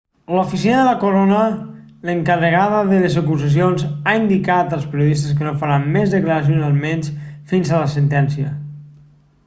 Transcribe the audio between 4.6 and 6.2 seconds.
als periodistes que no farà més